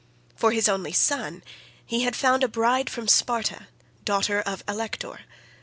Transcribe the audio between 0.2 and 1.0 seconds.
For his only